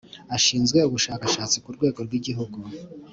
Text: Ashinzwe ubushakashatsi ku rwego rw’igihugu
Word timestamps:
Ashinzwe 0.35 0.79
ubushakashatsi 0.89 1.57
ku 1.63 1.69
rwego 1.75 1.99
rw’igihugu 2.07 2.57